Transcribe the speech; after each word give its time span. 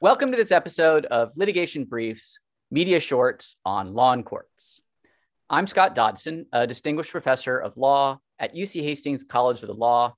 Welcome 0.00 0.32
to 0.32 0.36
this 0.36 0.50
episode 0.50 1.06
of 1.06 1.36
Litigation 1.36 1.84
Briefs, 1.84 2.40
Media 2.68 2.98
Shorts 2.98 3.56
on 3.64 3.94
Law 3.94 4.12
and 4.12 4.24
Courts. 4.24 4.80
I'm 5.48 5.68
Scott 5.68 5.94
Dodson, 5.94 6.46
a 6.52 6.66
distinguished 6.66 7.12
professor 7.12 7.58
of 7.58 7.76
law 7.76 8.18
at 8.40 8.56
UC 8.56 8.82
Hastings 8.82 9.22
College 9.22 9.62
of 9.62 9.68
the 9.68 9.74
Law 9.74 10.16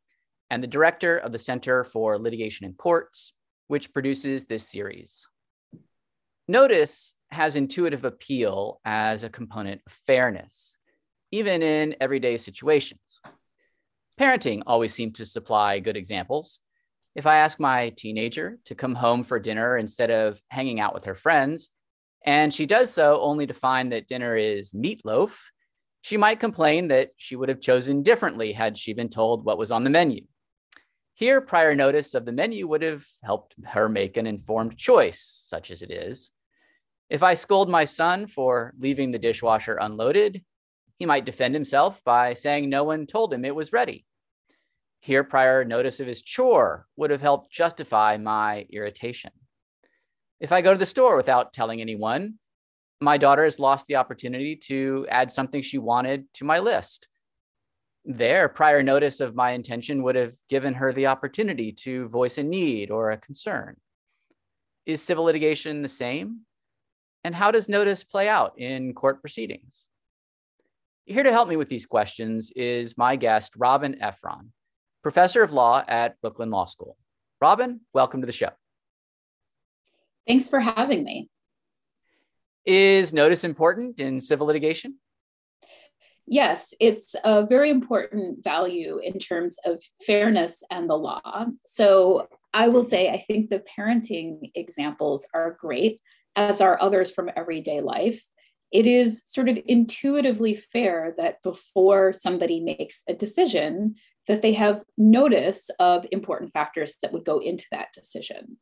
and 0.48 0.62
the 0.62 0.66
director 0.66 1.18
of 1.18 1.30
the 1.30 1.38
Center 1.38 1.84
for 1.84 2.18
Litigation 2.18 2.64
and 2.64 2.76
Courts, 2.76 3.34
which 3.66 3.92
produces 3.92 4.46
this 4.46 4.66
series. 4.66 5.28
Notice 6.48 7.14
has 7.30 7.54
intuitive 7.54 8.06
appeal 8.06 8.80
as 8.82 9.24
a 9.24 9.30
component 9.30 9.82
of 9.86 9.92
fairness, 9.92 10.78
even 11.32 11.62
in 11.62 11.96
everyday 12.00 12.38
situations. 12.38 13.20
Parenting 14.18 14.62
always 14.66 14.94
seemed 14.94 15.16
to 15.16 15.26
supply 15.26 15.80
good 15.80 15.98
examples. 15.98 16.60
If 17.16 17.26
I 17.26 17.38
ask 17.38 17.58
my 17.58 17.88
teenager 17.96 18.58
to 18.66 18.74
come 18.74 18.94
home 18.94 19.24
for 19.24 19.38
dinner 19.38 19.78
instead 19.78 20.10
of 20.10 20.38
hanging 20.48 20.80
out 20.80 20.92
with 20.92 21.06
her 21.06 21.14
friends, 21.14 21.70
and 22.26 22.52
she 22.52 22.66
does 22.66 22.92
so 22.92 23.22
only 23.22 23.46
to 23.46 23.54
find 23.54 23.90
that 23.92 24.06
dinner 24.06 24.36
is 24.36 24.74
meatloaf, 24.74 25.38
she 26.02 26.18
might 26.18 26.40
complain 26.40 26.88
that 26.88 27.12
she 27.16 27.34
would 27.34 27.48
have 27.48 27.62
chosen 27.62 28.02
differently 28.02 28.52
had 28.52 28.76
she 28.76 28.92
been 28.92 29.08
told 29.08 29.46
what 29.46 29.56
was 29.56 29.70
on 29.70 29.82
the 29.82 29.88
menu. 29.88 30.26
Here, 31.14 31.40
prior 31.40 31.74
notice 31.74 32.12
of 32.12 32.26
the 32.26 32.32
menu 32.32 32.68
would 32.68 32.82
have 32.82 33.06
helped 33.22 33.54
her 33.64 33.88
make 33.88 34.18
an 34.18 34.26
informed 34.26 34.76
choice, 34.76 35.22
such 35.46 35.70
as 35.70 35.80
it 35.80 35.90
is. 35.90 36.32
If 37.08 37.22
I 37.22 37.32
scold 37.32 37.70
my 37.70 37.86
son 37.86 38.26
for 38.26 38.74
leaving 38.78 39.10
the 39.10 39.18
dishwasher 39.18 39.78
unloaded, 39.80 40.44
he 40.98 41.06
might 41.06 41.24
defend 41.24 41.54
himself 41.54 42.04
by 42.04 42.34
saying 42.34 42.68
no 42.68 42.84
one 42.84 43.06
told 43.06 43.32
him 43.32 43.46
it 43.46 43.54
was 43.54 43.72
ready. 43.72 44.04
Here, 45.06 45.22
prior 45.22 45.64
notice 45.64 46.00
of 46.00 46.08
his 46.08 46.20
chore 46.20 46.88
would 46.96 47.10
have 47.10 47.22
helped 47.22 47.52
justify 47.52 48.16
my 48.16 48.66
irritation. 48.70 49.30
If 50.40 50.50
I 50.50 50.62
go 50.62 50.72
to 50.72 50.78
the 50.80 50.84
store 50.84 51.16
without 51.16 51.52
telling 51.52 51.80
anyone, 51.80 52.40
my 53.00 53.16
daughter 53.16 53.44
has 53.44 53.60
lost 53.60 53.86
the 53.86 53.94
opportunity 53.94 54.56
to 54.64 55.06
add 55.08 55.30
something 55.30 55.62
she 55.62 55.78
wanted 55.78 56.24
to 56.34 56.44
my 56.44 56.58
list. 56.58 57.06
There, 58.04 58.48
prior 58.48 58.82
notice 58.82 59.20
of 59.20 59.36
my 59.36 59.52
intention 59.52 60.02
would 60.02 60.16
have 60.16 60.34
given 60.48 60.74
her 60.74 60.92
the 60.92 61.06
opportunity 61.06 61.70
to 61.84 62.08
voice 62.08 62.36
a 62.36 62.42
need 62.42 62.90
or 62.90 63.12
a 63.12 63.16
concern. 63.16 63.76
Is 64.86 65.00
civil 65.00 65.26
litigation 65.26 65.82
the 65.82 65.88
same? 65.88 66.40
And 67.22 67.32
how 67.32 67.52
does 67.52 67.68
notice 67.68 68.02
play 68.02 68.28
out 68.28 68.58
in 68.58 68.92
court 68.92 69.20
proceedings? 69.20 69.86
Here 71.04 71.22
to 71.22 71.30
help 71.30 71.48
me 71.48 71.54
with 71.54 71.68
these 71.68 71.86
questions 71.86 72.50
is 72.56 72.98
my 72.98 73.14
guest, 73.14 73.52
Robin 73.56 73.98
Effron, 74.02 74.48
professor 75.06 75.44
of 75.44 75.52
law 75.52 75.84
at 75.86 76.20
Brooklyn 76.20 76.50
Law 76.50 76.64
School. 76.64 76.96
Robin, 77.40 77.78
welcome 77.94 78.22
to 78.22 78.26
the 78.26 78.32
show. 78.32 78.48
Thanks 80.26 80.48
for 80.48 80.58
having 80.58 81.04
me. 81.04 81.30
Is 82.64 83.14
notice 83.14 83.44
important 83.44 84.00
in 84.00 84.20
civil 84.20 84.48
litigation? 84.48 84.96
Yes, 86.26 86.74
it's 86.80 87.14
a 87.22 87.46
very 87.46 87.70
important 87.70 88.42
value 88.42 88.98
in 88.98 89.20
terms 89.20 89.58
of 89.64 89.80
fairness 90.04 90.64
and 90.72 90.90
the 90.90 90.98
law. 90.98 91.46
So 91.64 92.26
I 92.52 92.66
will 92.66 92.82
say, 92.82 93.08
I 93.08 93.18
think 93.18 93.48
the 93.48 93.62
parenting 93.78 94.50
examples 94.56 95.28
are 95.32 95.56
great, 95.60 96.00
as 96.34 96.60
are 96.60 96.82
others 96.82 97.12
from 97.12 97.30
everyday 97.36 97.80
life. 97.80 98.28
It 98.72 98.88
is 98.88 99.22
sort 99.24 99.48
of 99.48 99.56
intuitively 99.66 100.56
fair 100.56 101.14
that 101.16 101.44
before 101.44 102.12
somebody 102.12 102.58
makes 102.58 103.04
a 103.08 103.14
decision, 103.14 103.94
that 104.26 104.42
they 104.42 104.52
have 104.52 104.84
notice 104.96 105.70
of 105.78 106.06
important 106.12 106.52
factors 106.52 106.96
that 107.02 107.12
would 107.12 107.24
go 107.24 107.38
into 107.38 107.64
that 107.70 107.88
decision. 107.92 108.58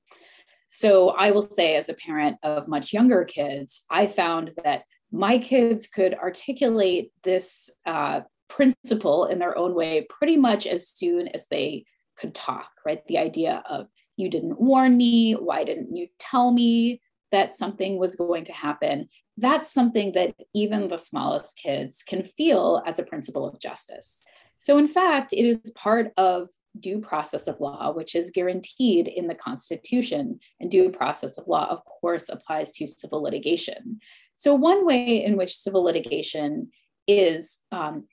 So 0.68 1.10
I 1.10 1.30
will 1.30 1.42
say, 1.42 1.76
as 1.76 1.88
a 1.88 1.94
parent 1.94 2.36
of 2.42 2.68
much 2.68 2.92
younger 2.92 3.24
kids, 3.24 3.84
I 3.90 4.06
found 4.06 4.52
that 4.64 4.82
my 5.12 5.38
kids 5.38 5.86
could 5.86 6.14
articulate 6.14 7.12
this 7.22 7.70
uh, 7.86 8.22
principle 8.48 9.26
in 9.26 9.38
their 9.38 9.56
own 9.56 9.74
way 9.74 10.06
pretty 10.10 10.36
much 10.36 10.66
as 10.66 10.88
soon 10.88 11.28
as 11.28 11.46
they 11.46 11.84
could 12.16 12.34
talk, 12.34 12.70
right? 12.84 13.06
The 13.06 13.18
idea 13.18 13.62
of, 13.68 13.86
you 14.16 14.28
didn't 14.28 14.60
warn 14.60 14.96
me, 14.96 15.32
why 15.32 15.64
didn't 15.64 15.94
you 15.94 16.08
tell 16.18 16.52
me 16.52 17.00
that 17.34 17.56
something 17.56 17.98
was 17.98 18.14
going 18.14 18.44
to 18.44 18.52
happen? 18.52 19.08
That's 19.36 19.72
something 19.72 20.12
that 20.12 20.34
even 20.54 20.88
the 20.88 20.96
smallest 20.96 21.58
kids 21.58 22.02
can 22.02 22.22
feel 22.22 22.82
as 22.86 22.98
a 22.98 23.04
principle 23.04 23.46
of 23.46 23.60
justice. 23.60 24.22
So, 24.58 24.78
in 24.78 24.86
fact, 24.86 25.32
it 25.32 25.44
is 25.44 25.72
part 25.74 26.12
of 26.16 26.48
due 26.78 27.00
process 27.00 27.46
of 27.48 27.60
law, 27.60 27.92
which 27.92 28.14
is 28.14 28.30
guaranteed 28.30 29.08
in 29.08 29.26
the 29.26 29.34
Constitution. 29.34 30.38
And 30.60 30.70
due 30.70 30.90
process 30.90 31.36
of 31.36 31.48
law, 31.48 31.66
of 31.68 31.84
course, 31.84 32.28
applies 32.28 32.72
to 32.72 32.86
civil 32.86 33.22
litigation. 33.22 33.98
So, 34.36 34.54
one 34.54 34.86
way 34.86 35.24
in 35.24 35.36
which 35.36 35.56
civil 35.56 35.82
litigation 35.82 36.70
is 37.08 37.58
um, 37.72 38.04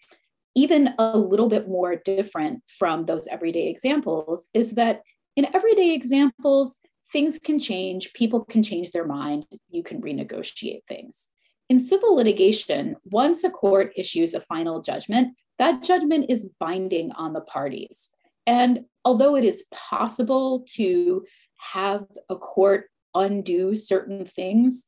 even 0.56 0.94
a 0.98 1.18
little 1.18 1.48
bit 1.48 1.70
more 1.70 1.96
different 1.96 2.64
from 2.68 3.06
those 3.06 3.28
everyday 3.28 3.68
examples 3.68 4.50
is 4.54 4.72
that 4.72 5.02
in 5.36 5.48
everyday 5.56 5.94
examples, 5.94 6.80
things 7.12 7.40
can 7.40 7.60
change, 7.60 8.14
people 8.14 8.46
can 8.46 8.64
change 8.64 8.92
their 8.92 9.06
mind, 9.06 9.46
you 9.70 9.84
can 9.84 10.02
renegotiate 10.02 10.86
things. 10.88 11.28
In 11.70 11.86
civil 11.86 12.16
litigation, 12.16 12.96
once 13.06 13.44
a 13.44 13.50
court 13.50 13.94
issues 13.96 14.34
a 14.34 14.42
final 14.42 14.82
judgment, 14.82 15.36
that 15.58 15.84
judgment 15.84 16.26
is 16.30 16.50
binding 16.60 17.12
on 17.14 17.34
the 17.34 17.42
parties. 17.42 18.10
And 18.48 18.86
although 19.06 19.36
it 19.36 19.46
is 19.46 19.66
possible 19.72 20.66
to 20.74 21.24
have 21.58 22.06
a 22.30 22.36
court 22.36 22.90
undo 23.14 23.76
certain 23.76 24.26
things, 24.26 24.88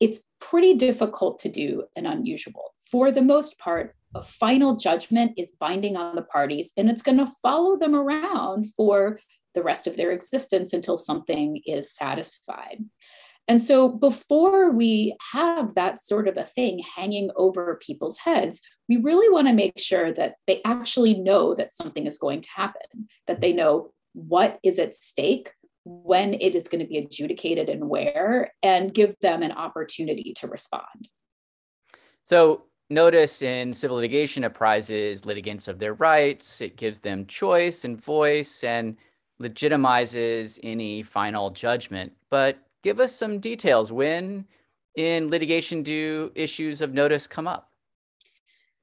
it's 0.00 0.20
pretty 0.40 0.74
difficult 0.74 1.38
to 1.40 1.48
do 1.48 1.84
and 1.96 2.06
unusual. 2.06 2.74
For 2.90 3.10
the 3.10 3.22
most 3.22 3.58
part, 3.58 3.94
a 4.14 4.22
final 4.22 4.76
judgment 4.76 5.32
is 5.36 5.52
binding 5.52 5.96
on 5.96 6.16
the 6.16 6.22
parties 6.22 6.72
and 6.76 6.90
it's 6.90 7.02
going 7.02 7.18
to 7.18 7.32
follow 7.42 7.76
them 7.76 7.94
around 7.94 8.72
for 8.74 9.18
the 9.54 9.62
rest 9.62 9.86
of 9.86 9.96
their 9.96 10.12
existence 10.12 10.72
until 10.72 10.96
something 10.96 11.60
is 11.66 11.94
satisfied. 11.94 12.84
And 13.48 13.60
so 13.60 13.88
before 13.88 14.70
we 14.70 15.16
have 15.32 15.74
that 15.74 16.00
sort 16.00 16.28
of 16.28 16.36
a 16.36 16.44
thing 16.44 16.82
hanging 16.96 17.30
over 17.34 17.80
people's 17.84 18.18
heads, 18.18 18.60
we 18.88 18.96
really 18.96 19.28
want 19.28 19.48
to 19.48 19.54
make 19.54 19.78
sure 19.78 20.12
that 20.12 20.36
they 20.46 20.60
actually 20.64 21.14
know 21.14 21.54
that 21.56 21.74
something 21.74 22.06
is 22.06 22.18
going 22.18 22.42
to 22.42 22.50
happen, 22.54 23.08
that 23.26 23.40
they 23.40 23.52
know 23.52 23.92
what 24.12 24.60
is 24.62 24.78
at 24.78 24.94
stake, 24.94 25.50
when 25.84 26.34
it 26.34 26.54
is 26.54 26.68
going 26.68 26.80
to 26.80 26.86
be 26.86 26.98
adjudicated 26.98 27.68
and 27.68 27.88
where, 27.88 28.52
and 28.62 28.94
give 28.94 29.14
them 29.20 29.42
an 29.42 29.52
opportunity 29.52 30.34
to 30.34 30.46
respond. 30.46 31.08
So, 32.26 32.66
notice 32.90 33.42
in 33.42 33.72
civil 33.72 33.96
litigation 33.96 34.44
apprises 34.44 35.24
litigants 35.24 35.68
of 35.68 35.78
their 35.78 35.94
rights, 35.94 36.60
it 36.60 36.76
gives 36.76 37.00
them 37.00 37.26
choice 37.26 37.84
and 37.84 38.00
voice, 38.00 38.62
and 38.62 38.96
legitimizes 39.40 40.58
any 40.62 41.02
final 41.02 41.50
judgment. 41.50 42.12
But 42.30 42.58
give 42.82 43.00
us 43.00 43.14
some 43.14 43.40
details. 43.40 43.90
When 43.90 44.46
in 44.96 45.30
litigation 45.30 45.82
do 45.82 46.30
issues 46.34 46.80
of 46.80 46.92
notice 46.92 47.26
come 47.26 47.48
up? 47.48 47.70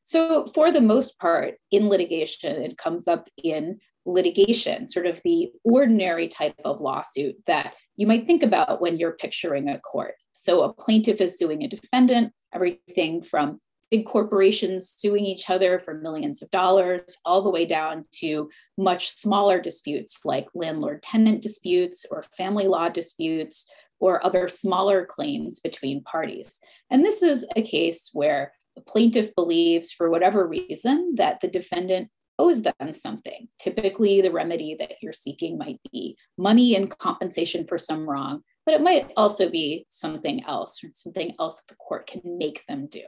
So, 0.03 0.47
for 0.47 0.71
the 0.71 0.81
most 0.81 1.19
part, 1.19 1.55
in 1.71 1.89
litigation, 1.89 2.61
it 2.63 2.77
comes 2.77 3.09
up 3.09 3.27
in 3.43 3.79
litigation, 4.05 4.87
sort 4.87 5.05
of 5.05 5.21
the 5.23 5.51
ordinary 5.65 6.29
type 6.29 6.55
of 6.63 6.79
lawsuit 6.79 7.35
that 7.45 7.73
you 7.97 8.07
might 8.07 8.25
think 8.25 8.41
about 8.41 8.79
when 8.79 8.97
you're 8.97 9.17
picturing 9.17 9.67
a 9.67 9.79
court. 9.79 10.15
So, 10.31 10.61
a 10.61 10.71
plaintiff 10.73 11.19
is 11.19 11.37
suing 11.37 11.63
a 11.63 11.67
defendant, 11.67 12.31
everything 12.53 13.21
from 13.21 13.59
big 13.89 14.05
corporations 14.05 14.95
suing 14.97 15.25
each 15.25 15.49
other 15.49 15.79
for 15.79 15.93
millions 15.93 16.41
of 16.41 16.49
dollars, 16.51 17.17
all 17.25 17.41
the 17.41 17.49
way 17.49 17.65
down 17.65 18.05
to 18.11 18.49
much 18.77 19.09
smaller 19.09 19.61
disputes 19.61 20.19
like 20.25 20.47
landlord 20.55 21.01
tenant 21.01 21.41
disputes 21.41 22.05
or 22.11 22.23
family 22.37 22.67
law 22.67 22.89
disputes 22.89 23.65
or 23.99 24.23
other 24.25 24.47
smaller 24.47 25.05
claims 25.05 25.59
between 25.59 26.03
parties. 26.03 26.59
And 26.89 27.03
this 27.03 27.23
is 27.23 27.45
a 27.55 27.61
case 27.61 28.11
where 28.13 28.53
the 28.75 28.81
plaintiff 28.81 29.33
believes, 29.33 29.91
for 29.91 30.09
whatever 30.09 30.47
reason, 30.47 31.15
that 31.15 31.39
the 31.39 31.47
defendant 31.47 32.09
owes 32.39 32.61
them 32.61 32.93
something. 32.93 33.47
Typically, 33.59 34.21
the 34.21 34.31
remedy 34.31 34.75
that 34.77 34.93
you're 35.01 35.13
seeking 35.13 35.57
might 35.57 35.79
be 35.91 36.15
money 36.37 36.75
and 36.75 36.95
compensation 36.99 37.65
for 37.65 37.79
some 37.79 38.07
wrong, 38.07 38.43
but 38.65 38.75
it 38.75 38.81
might 38.81 39.11
also 39.17 39.49
be 39.49 39.85
something 39.89 40.43
else, 40.45 40.79
something 40.93 41.33
else 41.39 41.55
that 41.55 41.67
the 41.67 41.75
court 41.75 42.05
can 42.05 42.21
make 42.37 42.63
them 42.67 42.87
do. 42.87 43.01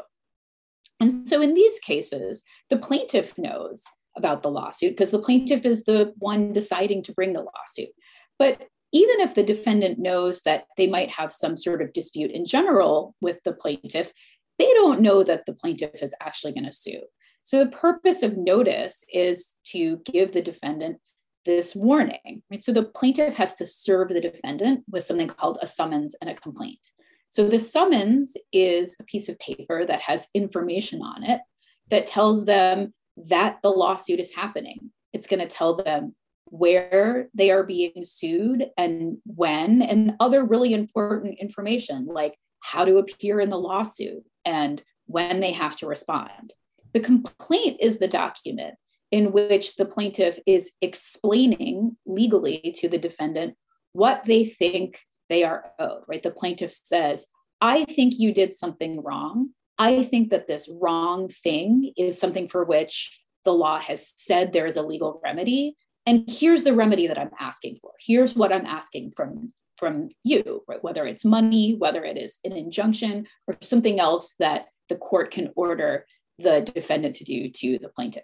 And 0.99 1.11
so, 1.27 1.41
in 1.41 1.53
these 1.53 1.79
cases, 1.79 2.43
the 2.69 2.77
plaintiff 2.77 3.37
knows 3.37 3.83
about 4.17 4.43
the 4.43 4.51
lawsuit 4.51 4.91
because 4.91 5.11
the 5.11 5.19
plaintiff 5.19 5.65
is 5.65 5.83
the 5.85 6.13
one 6.17 6.51
deciding 6.51 7.03
to 7.03 7.13
bring 7.13 7.33
the 7.33 7.41
lawsuit. 7.41 7.89
But 8.37 8.67
even 8.91 9.19
if 9.19 9.35
the 9.35 9.43
defendant 9.43 9.99
knows 9.99 10.41
that 10.41 10.65
they 10.77 10.87
might 10.87 11.09
have 11.11 11.31
some 11.31 11.55
sort 11.55 11.81
of 11.81 11.93
dispute 11.93 12.31
in 12.31 12.45
general 12.45 13.15
with 13.21 13.39
the 13.43 13.53
plaintiff, 13.53 14.11
they 14.57 14.73
don't 14.73 15.01
know 15.01 15.23
that 15.23 15.45
the 15.45 15.53
plaintiff 15.53 16.01
is 16.01 16.15
actually 16.21 16.53
going 16.53 16.65
to 16.65 16.71
sue. 16.71 17.01
So 17.43 17.63
the 17.63 17.71
purpose 17.71 18.23
of 18.23 18.37
notice 18.37 19.03
is 19.13 19.55
to 19.67 20.01
give 20.05 20.31
the 20.31 20.41
defendant 20.41 20.97
this 21.45 21.75
warning. 21.75 22.41
Right? 22.51 22.61
So 22.61 22.73
the 22.73 22.83
plaintiff 22.83 23.37
has 23.37 23.53
to 23.55 23.65
serve 23.65 24.09
the 24.09 24.21
defendant 24.21 24.83
with 24.89 25.03
something 25.03 25.27
called 25.27 25.59
a 25.61 25.67
summons 25.67 26.15
and 26.21 26.29
a 26.29 26.35
complaint. 26.35 26.91
So 27.29 27.47
the 27.47 27.59
summons 27.59 28.35
is 28.51 28.95
a 28.99 29.03
piece 29.03 29.29
of 29.29 29.39
paper 29.39 29.85
that 29.85 30.01
has 30.01 30.27
information 30.33 31.01
on 31.01 31.23
it 31.23 31.41
that 31.89 32.07
tells 32.07 32.45
them 32.45 32.93
that 33.27 33.57
the 33.61 33.69
lawsuit 33.69 34.19
is 34.19 34.33
happening. 34.33 34.91
It's 35.13 35.27
going 35.27 35.39
to 35.39 35.47
tell 35.47 35.75
them 35.75 36.15
where 36.45 37.29
they 37.35 37.51
are 37.51 37.63
being 37.63 38.03
sued 38.03 38.65
and 38.77 39.17
when, 39.25 39.83
and 39.83 40.13
other 40.19 40.43
really 40.43 40.73
important 40.73 41.37
information 41.39 42.05
like 42.05 42.35
how 42.61 42.85
to 42.85 42.97
appear 42.97 43.39
in 43.39 43.49
the 43.49 43.59
lawsuit 43.59 44.23
and 44.45 44.81
when 45.05 45.39
they 45.39 45.51
have 45.51 45.75
to 45.77 45.87
respond. 45.87 46.53
The 46.93 46.99
complaint 46.99 47.77
is 47.79 47.99
the 47.99 48.07
document 48.07 48.75
in 49.11 49.31
which 49.31 49.75
the 49.75 49.85
plaintiff 49.85 50.39
is 50.45 50.73
explaining 50.81 51.97
legally 52.05 52.73
to 52.77 52.89
the 52.89 52.97
defendant 52.97 53.55
what 53.93 54.23
they 54.23 54.45
think 54.45 54.99
they 55.29 55.43
are 55.43 55.71
owed, 55.79 56.03
right? 56.07 56.23
The 56.23 56.31
plaintiff 56.31 56.71
says, 56.71 57.27
I 57.61 57.85
think 57.85 58.15
you 58.17 58.33
did 58.33 58.55
something 58.55 59.01
wrong. 59.01 59.49
I 59.77 60.03
think 60.03 60.29
that 60.31 60.47
this 60.47 60.69
wrong 60.81 61.29
thing 61.29 61.93
is 61.97 62.19
something 62.19 62.47
for 62.47 62.65
which 62.65 63.21
the 63.45 63.53
law 63.53 63.79
has 63.79 64.13
said 64.17 64.51
there 64.51 64.67
is 64.67 64.75
a 64.75 64.81
legal 64.81 65.21
remedy. 65.23 65.77
And 66.05 66.25
here's 66.27 66.63
the 66.63 66.73
remedy 66.73 67.07
that 67.07 67.17
I'm 67.17 67.31
asking 67.39 67.77
for. 67.81 67.91
Here's 67.99 68.35
what 68.35 68.51
I'm 68.51 68.65
asking 68.65 69.11
from, 69.11 69.53
from 69.77 70.09
you, 70.23 70.63
right? 70.67 70.83
whether 70.83 71.05
it's 71.05 71.23
money, 71.23 71.75
whether 71.75 72.03
it 72.03 72.17
is 72.17 72.39
an 72.43 72.53
injunction, 72.53 73.25
or 73.47 73.57
something 73.61 73.99
else 73.99 74.35
that 74.39 74.65
the 74.89 74.95
court 74.95 75.31
can 75.31 75.51
order 75.55 76.05
the 76.39 76.61
defendant 76.73 77.15
to 77.15 77.23
do 77.23 77.49
to 77.49 77.77
the 77.79 77.89
plaintiff. 77.89 78.23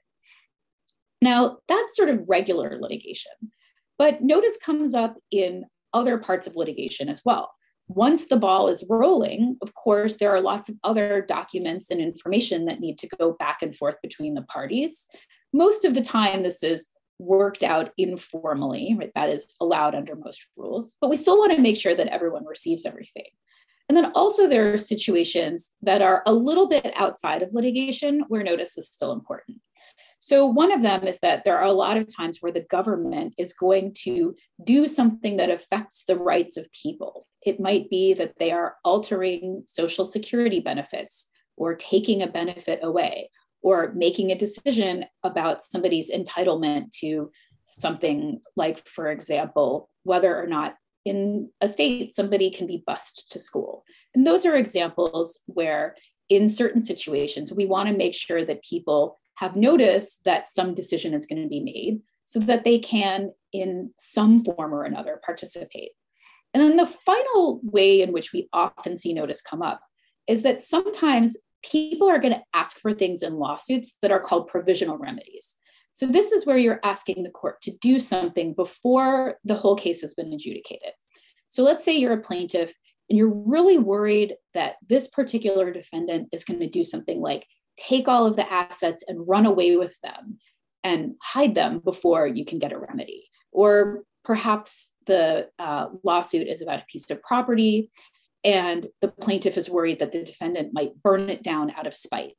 Now, 1.21 1.59
that's 1.67 1.95
sort 1.95 2.09
of 2.09 2.27
regular 2.27 2.77
litigation, 2.79 3.31
but 3.97 4.21
notice 4.21 4.57
comes 4.57 4.93
up 4.93 5.15
in 5.31 5.65
other 5.95 6.19
parts 6.19 6.45
of 6.45 6.55
litigation 6.55 7.09
as 7.09 7.23
well. 7.25 7.51
Once 7.87 8.27
the 8.27 8.37
ball 8.37 8.67
is 8.67 8.83
rolling, 8.89 9.57
of 9.61 9.73
course, 9.73 10.17
there 10.17 10.31
are 10.31 10.41
lots 10.41 10.69
of 10.69 10.75
other 10.83 11.23
documents 11.27 11.91
and 11.91 12.01
information 12.01 12.65
that 12.65 12.79
need 12.79 12.97
to 12.97 13.07
go 13.19 13.33
back 13.33 13.61
and 13.61 13.75
forth 13.75 13.95
between 14.01 14.33
the 14.33 14.41
parties. 14.43 15.07
Most 15.53 15.85
of 15.85 15.93
the 15.93 16.01
time, 16.01 16.43
this 16.43 16.63
is 16.63 16.89
worked 17.19 17.63
out 17.63 17.91
informally, 17.97 18.95
right? 18.97 19.11
That 19.15 19.29
is 19.29 19.55
allowed 19.61 19.95
under 19.95 20.15
most 20.15 20.45
rules, 20.57 20.95
but 20.99 21.09
we 21.09 21.15
still 21.15 21.37
want 21.37 21.53
to 21.53 21.61
make 21.61 21.77
sure 21.77 21.95
that 21.95 22.07
everyone 22.07 22.45
receives 22.45 22.85
everything. 22.85 23.27
And 23.87 23.95
then 23.95 24.11
also, 24.15 24.47
there 24.47 24.73
are 24.73 24.79
situations 24.79 25.71
that 25.83 26.01
are 26.01 26.23
a 26.25 26.33
little 26.33 26.67
bit 26.67 26.91
outside 26.95 27.43
of 27.43 27.53
litigation 27.53 28.23
where 28.29 28.43
notice 28.43 28.79
is 28.79 28.87
still 28.87 29.11
important. 29.11 29.59
So, 30.19 30.45
one 30.45 30.71
of 30.71 30.81
them 30.81 31.05
is 31.05 31.19
that 31.19 31.43
there 31.43 31.57
are 31.57 31.65
a 31.65 31.71
lot 31.71 31.97
of 31.97 32.13
times 32.13 32.39
where 32.41 32.51
the 32.51 32.65
government 32.69 33.35
is 33.37 33.53
going 33.53 33.93
to 34.03 34.35
do 34.63 34.87
something 34.87 35.37
that 35.37 35.51
affects 35.51 36.05
the 36.05 36.17
rights 36.17 36.57
of 36.57 36.71
people. 36.71 37.27
It 37.45 37.59
might 37.59 37.89
be 37.89 38.13
that 38.15 38.39
they 38.39 38.51
are 38.51 38.75
altering 38.83 39.63
Social 39.67 40.05
Security 40.05 40.59
benefits 40.59 41.29
or 41.57 41.75
taking 41.75 42.21
a 42.21 42.27
benefit 42.27 42.79
away 42.81 43.29
or 43.61 43.93
making 43.95 44.31
a 44.31 44.37
decision 44.37 45.05
about 45.23 45.63
somebody's 45.63 46.11
entitlement 46.11 46.91
to 46.99 47.31
something 47.63 48.41
like, 48.55 48.87
for 48.87 49.11
example, 49.11 49.89
whether 50.03 50.39
or 50.39 50.47
not 50.47 50.75
in 51.03 51.49
a 51.61 51.67
state 51.67 52.13
somebody 52.13 52.49
can 52.49 52.67
be 52.67 52.83
bused 52.85 53.31
to 53.31 53.39
school. 53.39 53.83
And 54.13 54.25
those 54.25 54.45
are 54.45 54.55
examples 54.55 55.39
where, 55.45 55.95
in 56.29 56.49
certain 56.49 56.81
situations, 56.81 57.53
we 57.53 57.65
want 57.65 57.89
to 57.89 57.97
make 57.97 58.15
sure 58.15 58.43
that 58.45 58.63
people 58.63 59.19
have 59.35 59.55
noticed 59.55 60.23
that 60.25 60.49
some 60.49 60.73
decision 60.73 61.13
is 61.13 61.25
going 61.25 61.41
to 61.41 61.47
be 61.47 61.61
made 61.61 61.99
so 62.23 62.39
that 62.39 62.63
they 62.63 62.79
can, 62.79 63.31
in 63.53 63.91
some 63.95 64.43
form 64.43 64.73
or 64.73 64.83
another, 64.83 65.21
participate. 65.23 65.91
And 66.53 66.63
then 66.63 66.77
the 66.77 66.85
final 66.85 67.59
way 67.63 68.01
in 68.01 68.13
which 68.13 68.31
we 68.33 68.47
often 68.53 68.97
see 68.97 69.13
notice 69.13 69.41
come 69.41 69.61
up 69.61 69.81
is 70.27 70.41
that 70.43 70.61
sometimes 70.61 71.37
people 71.63 72.09
are 72.09 72.19
going 72.19 72.33
to 72.33 72.43
ask 72.53 72.77
for 72.79 72.93
things 72.93 73.23
in 73.23 73.35
lawsuits 73.35 73.97
that 74.01 74.11
are 74.11 74.19
called 74.19 74.47
provisional 74.47 74.97
remedies. 74.97 75.57
So, 75.91 76.05
this 76.05 76.31
is 76.31 76.45
where 76.45 76.57
you're 76.57 76.81
asking 76.83 77.23
the 77.23 77.29
court 77.29 77.61
to 77.61 77.71
do 77.81 77.99
something 77.99 78.53
before 78.53 79.39
the 79.45 79.55
whole 79.55 79.75
case 79.75 80.01
has 80.01 80.13
been 80.13 80.33
adjudicated. 80.33 80.91
So, 81.47 81.63
let's 81.63 81.85
say 81.85 81.95
you're 81.95 82.13
a 82.13 82.21
plaintiff 82.21 82.73
and 83.09 83.17
you're 83.17 83.33
really 83.33 83.77
worried 83.77 84.35
that 84.53 84.75
this 84.87 85.07
particular 85.07 85.71
defendant 85.71 86.29
is 86.31 86.43
going 86.43 86.59
to 86.59 86.69
do 86.69 86.83
something 86.83 87.21
like 87.21 87.45
take 87.77 88.07
all 88.07 88.25
of 88.25 88.35
the 88.35 88.51
assets 88.51 89.03
and 89.07 89.27
run 89.27 89.45
away 89.45 89.75
with 89.75 89.99
them 90.01 90.37
and 90.83 91.15
hide 91.21 91.55
them 91.55 91.79
before 91.79 92.27
you 92.27 92.45
can 92.45 92.59
get 92.59 92.71
a 92.71 92.79
remedy. 92.79 93.27
Or 93.51 94.03
perhaps 94.23 94.89
the 95.07 95.47
uh, 95.59 95.87
lawsuit 96.03 96.47
is 96.47 96.61
about 96.61 96.79
a 96.79 96.85
piece 96.89 97.09
of 97.09 97.21
property 97.21 97.89
and 98.43 98.87
the 99.01 99.07
plaintiff 99.07 99.57
is 99.57 99.69
worried 99.69 99.99
that 99.99 100.11
the 100.11 100.23
defendant 100.23 100.69
might 100.71 101.01
burn 101.01 101.29
it 101.29 101.41
down 101.41 101.71
out 101.71 101.87
of 101.87 101.95
spite. 101.95 102.33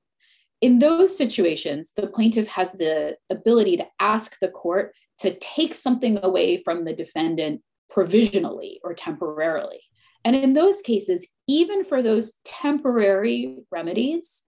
In 0.61 0.79
those 0.79 1.17
situations, 1.19 1.93
the 1.97 2.07
plaintiff 2.07 2.47
has 2.49 2.73
the 2.73 3.17
ability 3.29 3.77
to 3.79 3.87
ask 4.01 4.39
the 4.41 4.49
court 4.49 4.95
to 5.19 5.37
take 5.39 5.75
something 5.75 6.19
away 6.23 6.59
from 6.59 6.85
the 6.85 6.93
defendant 6.93 7.61
provisionally 7.91 8.81
or 8.85 8.95
temporarily. 8.95 9.81
And 10.25 10.35
in 10.35 10.53
those 10.53 10.81
cases, 10.83 11.29
even 11.47 11.85
for 11.85 12.03
those 12.03 12.35
temporary 12.45 13.65
remedies, 13.71 14.43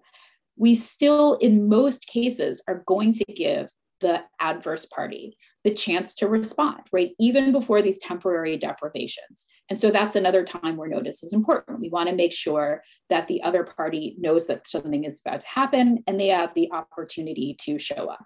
we 0.59 0.75
still, 0.75 1.35
in 1.37 1.69
most 1.69 2.07
cases, 2.07 2.63
are 2.69 2.83
going 2.87 3.13
to 3.15 3.25
give 3.25 3.71
the 4.01 4.21
adverse 4.41 4.87
party 4.87 5.37
the 5.65 5.75
chance 5.75 6.15
to 6.15 6.29
respond, 6.29 6.81
right? 6.93 7.13
Even 7.19 7.53
before 7.53 7.83
these 7.83 7.99
temporary 7.99 8.57
deprivations. 8.57 9.47
And 9.71 9.79
so 9.79 9.91
that's 9.91 10.17
another 10.17 10.45
time 10.45 10.77
where 10.77 10.89
notice 10.89 11.23
is 11.23 11.33
important. 11.33 11.81
We 11.81 11.89
want 11.89 12.09
to 12.09 12.15
make 12.15 12.33
sure 12.33 12.83
that 13.09 13.27
the 13.29 13.43
other 13.43 13.65
party 13.65 14.17
knows 14.19 14.47
that 14.47 14.69
something 14.69 15.05
is 15.05 15.21
about 15.25 15.41
to 15.41 15.49
happen 15.49 16.05
and 16.07 16.19
they 16.19 16.29
have 16.29 16.55
the 16.55 16.71
opportunity 16.73 17.57
to 17.63 17.79
show 17.79 18.09
up. 18.09 18.25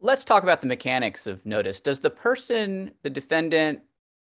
Let's 0.00 0.24
talk 0.24 0.42
about 0.42 0.62
the 0.62 0.66
mechanics 0.66 1.26
of 1.26 1.44
notice. 1.44 1.80
Does 1.80 2.00
the 2.00 2.10
person, 2.10 2.92
the 3.02 3.10
defendant, 3.10 3.80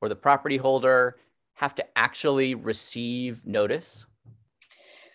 or 0.02 0.10
the 0.10 0.16
property 0.16 0.58
holder 0.58 1.18
have 1.54 1.74
to 1.76 1.98
actually 1.98 2.56
receive 2.56 3.46
notice? 3.46 4.06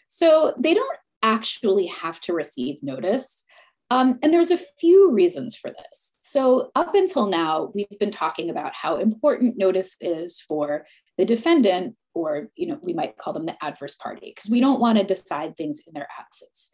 So 0.07 0.55
they 0.59 0.75
don't 0.75 0.99
actually 1.23 1.87
have 1.87 2.21
to 2.21 2.33
receive 2.33 2.83
notice. 2.83 3.45
Um, 3.91 4.19
and 4.23 4.35
there's 4.35 4.51
a 4.51 4.59
few 4.81 5.13
reasons 5.13 5.57
for 5.57 5.71
this. 5.71 6.15
So, 6.21 6.71
up 6.75 6.95
until 6.95 7.27
now, 7.27 7.71
we've 7.75 7.87
been 8.01 8.11
talking 8.11 8.51
about 8.51 8.75
how 8.75 8.97
important 8.97 9.59
notice 9.59 9.97
is 10.01 10.41
for 10.41 10.85
the 11.17 11.25
defendant, 11.25 11.95
or 12.15 12.49
you 12.57 12.67
know, 12.67 12.79
we 12.83 12.93
might 12.93 13.17
call 13.17 13.33
them 13.33 13.47
the 13.47 13.65
adverse 13.65 13.95
party, 13.95 14.33
because 14.35 14.51
we 14.51 14.61
don't 14.61 14.81
want 14.81 14.99
to 14.99 15.05
decide 15.05 15.57
things 15.57 15.81
in 15.87 15.95
their 15.95 16.09
absence. 16.19 16.71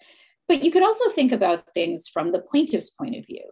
But 0.49 0.63
you 0.63 0.71
could 0.71 0.83
also 0.83 1.11
think 1.11 1.33
about 1.33 1.73
things 1.75 2.09
from 2.09 2.33
the 2.33 2.41
plaintiff's 2.41 2.91
point 2.91 3.17
of 3.17 3.27
view. 3.27 3.45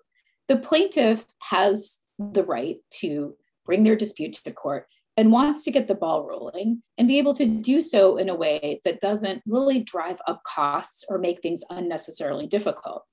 The 0.48 0.56
plaintiff 0.56 1.26
has 1.42 2.00
the 2.18 2.44
right 2.44 2.76
to 3.00 3.34
bring 3.66 3.82
their 3.82 3.96
dispute 3.96 4.32
to 4.44 4.52
court 4.52 4.86
and 5.20 5.30
wants 5.30 5.62
to 5.62 5.70
get 5.70 5.86
the 5.86 5.94
ball 5.94 6.24
rolling 6.24 6.82
and 6.96 7.06
be 7.06 7.18
able 7.18 7.34
to 7.34 7.44
do 7.44 7.82
so 7.82 8.16
in 8.16 8.30
a 8.30 8.34
way 8.34 8.80
that 8.84 9.00
doesn't 9.00 9.42
really 9.46 9.82
drive 9.82 10.18
up 10.26 10.42
costs 10.44 11.04
or 11.10 11.18
make 11.18 11.42
things 11.42 11.62
unnecessarily 11.68 12.46
difficult. 12.46 13.04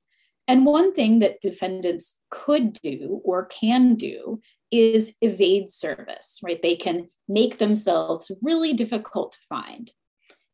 And 0.47 0.65
one 0.65 0.93
thing 0.93 1.19
that 1.19 1.41
defendants 1.41 2.15
could 2.31 2.71
do 2.71 3.19
or 3.25 3.47
can 3.47 3.95
do 3.95 4.39
is 4.71 5.17
evade 5.21 5.69
service, 5.69 6.39
right? 6.41 6.61
They 6.61 6.77
can 6.77 7.09
make 7.27 7.57
themselves 7.57 8.31
really 8.41 8.71
difficult 8.71 9.33
to 9.33 9.39
find. 9.49 9.91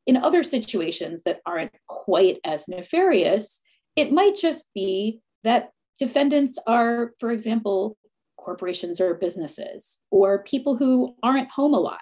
In 0.08 0.18
other 0.18 0.42
situations 0.42 1.22
that 1.26 1.42
aren't 1.46 1.76
quite 1.88 2.40
as 2.44 2.68
nefarious, 2.68 3.62
it 3.96 4.12
might 4.12 4.36
just 4.36 4.74
be 4.74 5.20
that 5.44 5.70
defendants 6.00 6.58
are, 6.66 7.14
for 7.20 7.30
example, 7.30 7.96
corporations 8.44 9.00
or 9.00 9.16
businesses 9.16 10.00
or 10.12 10.44
people 10.44 10.76
who 10.76 11.16
aren't 11.24 11.50
home 11.50 11.74
a 11.74 11.80
lot. 11.80 12.02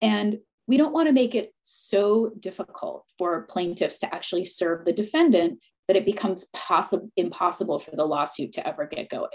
And 0.00 0.38
we 0.66 0.76
don't 0.76 0.92
want 0.92 1.08
to 1.08 1.12
make 1.12 1.34
it 1.34 1.52
so 1.62 2.32
difficult 2.38 3.04
for 3.18 3.42
plaintiffs 3.42 3.98
to 3.98 4.14
actually 4.14 4.44
serve 4.44 4.84
the 4.84 4.92
defendant 4.92 5.60
that 5.88 5.96
it 5.96 6.06
becomes 6.06 6.46
possible 6.54 7.10
impossible 7.16 7.78
for 7.78 7.94
the 7.94 8.04
lawsuit 8.04 8.52
to 8.52 8.66
ever 8.66 8.86
get 8.86 9.10
going. 9.10 9.28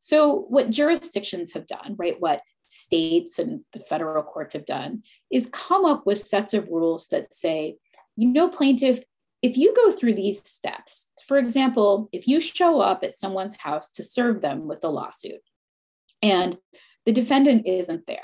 So 0.00 0.46
what 0.48 0.70
jurisdictions 0.70 1.52
have 1.52 1.66
done, 1.66 1.94
right, 1.96 2.20
what 2.20 2.42
states 2.66 3.38
and 3.38 3.60
the 3.72 3.80
federal 3.80 4.22
courts 4.22 4.54
have 4.54 4.66
done 4.66 5.02
is 5.30 5.50
come 5.52 5.84
up 5.84 6.06
with 6.06 6.18
sets 6.18 6.54
of 6.54 6.68
rules 6.68 7.06
that 7.08 7.34
say, 7.34 7.76
you 8.16 8.28
know, 8.28 8.48
plaintiff, 8.48 9.02
if 9.42 9.56
you 9.56 9.74
go 9.74 9.92
through 9.92 10.14
these 10.14 10.46
steps, 10.48 11.10
for 11.26 11.38
example, 11.38 12.08
if 12.12 12.26
you 12.26 12.40
show 12.40 12.80
up 12.80 13.04
at 13.04 13.14
someone's 13.14 13.56
house 13.56 13.90
to 13.92 14.02
serve 14.02 14.40
them 14.40 14.66
with 14.66 14.82
a 14.84 14.88
lawsuit, 14.88 15.40
and 16.22 16.56
the 17.06 17.12
defendant 17.12 17.66
isn't 17.66 18.06
there 18.06 18.18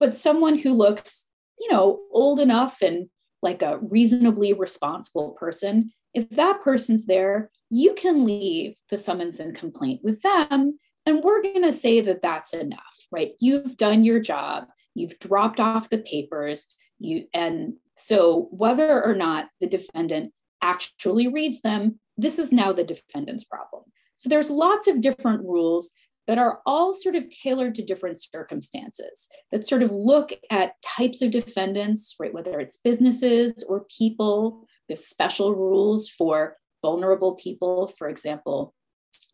but 0.00 0.16
someone 0.16 0.58
who 0.58 0.72
looks 0.72 1.26
you 1.58 1.70
know 1.70 2.00
old 2.10 2.40
enough 2.40 2.82
and 2.82 3.08
like 3.42 3.62
a 3.62 3.78
reasonably 3.78 4.52
responsible 4.52 5.30
person 5.32 5.90
if 6.14 6.28
that 6.30 6.60
person's 6.62 7.06
there 7.06 7.50
you 7.70 7.94
can 7.94 8.24
leave 8.24 8.76
the 8.90 8.96
summons 8.96 9.40
and 9.40 9.54
complaint 9.54 10.00
with 10.02 10.22
them 10.22 10.78
And 11.06 11.22
we're 11.22 11.42
going 11.42 11.62
to 11.62 11.72
say 11.72 12.00
that 12.00 12.20
that's 12.20 12.52
enough, 12.52 12.96
right? 13.12 13.32
You've 13.40 13.76
done 13.76 14.02
your 14.02 14.18
job, 14.18 14.64
you've 14.94 15.18
dropped 15.20 15.60
off 15.60 15.88
the 15.88 15.98
papers, 15.98 16.66
you 16.98 17.26
and 17.32 17.74
so 17.94 18.48
whether 18.50 19.02
or 19.02 19.14
not 19.14 19.46
the 19.60 19.68
defendant 19.68 20.32
actually 20.62 21.28
reads 21.28 21.60
them, 21.60 22.00
this 22.16 22.38
is 22.38 22.52
now 22.52 22.72
the 22.72 22.84
defendant's 22.84 23.44
problem. 23.44 23.84
So 24.16 24.28
there's 24.28 24.50
lots 24.50 24.88
of 24.88 25.00
different 25.00 25.42
rules 25.44 25.92
that 26.26 26.38
are 26.38 26.60
all 26.66 26.92
sort 26.92 27.14
of 27.14 27.28
tailored 27.30 27.74
to 27.76 27.84
different 27.84 28.20
circumstances 28.20 29.28
that 29.52 29.66
sort 29.66 29.82
of 29.82 29.92
look 29.92 30.32
at 30.50 30.80
types 30.82 31.22
of 31.22 31.30
defendants, 31.30 32.16
right? 32.18 32.34
Whether 32.34 32.60
it's 32.60 32.78
businesses 32.78 33.64
or 33.68 33.86
people, 33.96 34.66
we 34.88 34.92
have 34.92 34.98
special 34.98 35.54
rules 35.54 36.08
for 36.08 36.56
vulnerable 36.82 37.34
people, 37.34 37.88
for 37.98 38.08
example, 38.08 38.74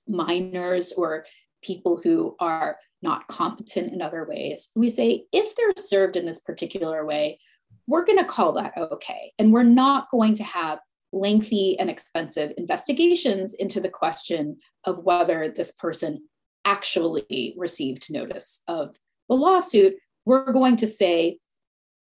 minors 0.07 0.93
or 0.93 1.25
people 1.63 2.01
who 2.03 2.37
are 2.41 2.77
not 3.03 3.27
competent 3.29 3.93
in 3.93 4.03
other 4.03 4.27
ways. 4.29 4.71
We 4.75 4.91
say 4.91 5.27
if 5.33 5.55
they're 5.55 5.73
served 5.77 6.17
in 6.17 6.27
this 6.27 6.41
particular 6.41 7.05
way, 7.05 7.39
we're 7.87 8.05
going 8.05 8.19
to 8.19 8.25
call 8.25 8.53
that 8.53 8.73
okay. 8.77 9.33
And 9.39 9.53
we're 9.53 9.63
not 9.63 10.11
going 10.11 10.35
to 10.37 10.45
have 10.45 10.79
lengthy 11.13 11.79
and 11.79 11.91
expensive 11.91 12.53
investigations 12.57 13.55
into 13.55 13.81
the 13.81 13.89
question 13.89 14.57
of 14.85 15.05
whether 15.05 15.53
this 15.55 15.73
person 15.73 16.23
actually 16.64 17.54
received 17.57 18.11
notice 18.11 18.62
of 18.69 18.97
the 19.28 19.35
lawsuit. 19.35 19.95
We're 20.25 20.52
going 20.52 20.76
to 20.76 20.87
say 20.87 21.38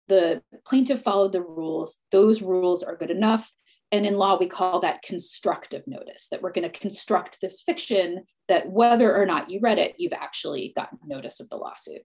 the 0.08 0.42
plaintiff 0.66 1.02
followed 1.02 1.32
the 1.32 1.40
rules, 1.40 1.96
those 2.10 2.42
rules 2.42 2.82
are 2.82 2.96
good 2.96 3.10
enough. 3.10 3.50
And 3.92 4.06
in 4.06 4.16
law, 4.16 4.38
we 4.38 4.46
call 4.46 4.80
that 4.80 5.02
constructive 5.02 5.86
notice, 5.88 6.28
that 6.30 6.42
we're 6.42 6.52
going 6.52 6.70
to 6.70 6.78
construct 6.78 7.40
this 7.40 7.60
fiction 7.60 8.24
that 8.48 8.70
whether 8.70 9.16
or 9.16 9.26
not 9.26 9.50
you 9.50 9.58
read 9.60 9.78
it, 9.78 9.96
you've 9.98 10.12
actually 10.12 10.72
gotten 10.76 10.98
notice 11.06 11.40
of 11.40 11.48
the 11.48 11.56
lawsuit. 11.56 12.02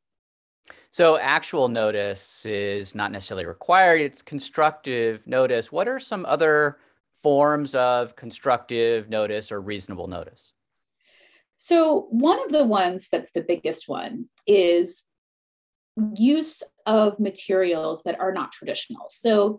So, 0.89 1.17
actual 1.17 1.67
notice 1.67 2.43
is 2.45 2.95
not 2.95 3.11
necessarily 3.11 3.45
required, 3.45 4.01
it's 4.01 4.23
constructive 4.23 5.27
notice. 5.27 5.71
What 5.71 5.87
are 5.87 5.99
some 5.99 6.25
other 6.25 6.79
forms 7.21 7.75
of 7.75 8.15
constructive 8.15 9.07
notice 9.07 9.51
or 9.51 9.61
reasonable 9.61 10.07
notice? 10.07 10.53
So, 11.55 12.07
one 12.09 12.43
of 12.43 12.51
the 12.51 12.65
ones 12.65 13.07
that's 13.11 13.31
the 13.31 13.41
biggest 13.41 13.87
one 13.87 14.25
is 14.45 15.05
use 16.15 16.61
of 16.85 17.19
materials 17.19 18.03
that 18.03 18.19
are 18.19 18.33
not 18.33 18.51
traditional. 18.51 19.05
So, 19.09 19.57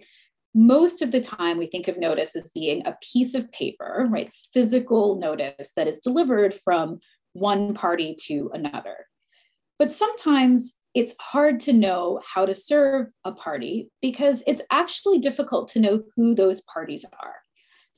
most 0.55 1.03
of 1.03 1.11
the 1.11 1.21
time 1.21 1.59
we 1.59 1.67
think 1.67 1.87
of 1.87 1.99
notice 1.99 2.35
as 2.35 2.51
being 2.51 2.87
a 2.87 2.97
piece 3.13 3.35
of 3.35 3.51
paper, 3.53 4.07
right? 4.11 4.33
Physical 4.55 5.19
notice 5.19 5.73
that 5.77 5.87
is 5.87 5.99
delivered 5.99 6.55
from 6.55 6.99
one 7.35 7.75
party 7.75 8.17
to 8.23 8.51
another. 8.55 9.07
But 9.79 9.93
sometimes 9.93 10.75
it's 10.95 11.15
hard 11.21 11.61
to 11.61 11.75
know 11.75 12.23
how 12.25 12.47
to 12.47 12.55
serve 12.55 13.13
a 13.25 13.33
party 13.33 13.91
because 14.01 14.43
it's 14.47 14.63
actually 14.71 15.19
difficult 15.19 15.69
to 15.69 15.81
know 15.81 16.03
who 16.17 16.35
those 16.35 16.63
parties 16.63 17.05
are. 17.23 17.35